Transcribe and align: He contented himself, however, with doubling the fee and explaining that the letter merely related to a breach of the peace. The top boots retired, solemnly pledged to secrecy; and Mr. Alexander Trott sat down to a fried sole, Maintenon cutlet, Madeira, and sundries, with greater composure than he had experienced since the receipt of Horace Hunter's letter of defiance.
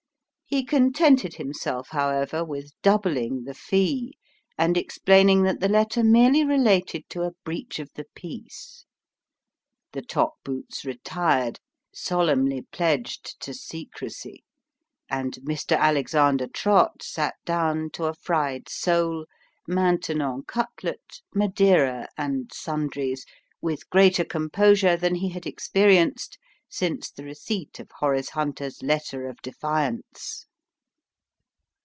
He 0.53 0.65
contented 0.65 1.35
himself, 1.35 1.87
however, 1.91 2.43
with 2.43 2.73
doubling 2.81 3.45
the 3.45 3.53
fee 3.53 4.17
and 4.57 4.75
explaining 4.75 5.43
that 5.43 5.61
the 5.61 5.69
letter 5.69 6.03
merely 6.03 6.43
related 6.43 7.07
to 7.11 7.21
a 7.21 7.31
breach 7.45 7.79
of 7.79 7.89
the 7.95 8.03
peace. 8.15 8.83
The 9.93 10.01
top 10.01 10.33
boots 10.43 10.83
retired, 10.83 11.61
solemnly 11.95 12.63
pledged 12.63 13.39
to 13.39 13.53
secrecy; 13.53 14.43
and 15.09 15.35
Mr. 15.47 15.77
Alexander 15.79 16.47
Trott 16.47 17.01
sat 17.01 17.35
down 17.45 17.89
to 17.91 18.03
a 18.07 18.13
fried 18.13 18.67
sole, 18.67 19.27
Maintenon 19.69 20.43
cutlet, 20.43 21.21
Madeira, 21.33 22.09
and 22.17 22.51
sundries, 22.53 23.25
with 23.61 23.89
greater 23.89 24.25
composure 24.25 24.97
than 24.97 25.15
he 25.15 25.29
had 25.29 25.45
experienced 25.45 26.37
since 26.73 27.11
the 27.11 27.21
receipt 27.23 27.81
of 27.81 27.91
Horace 27.99 28.29
Hunter's 28.29 28.81
letter 28.81 29.27
of 29.27 29.35
defiance. 29.41 30.45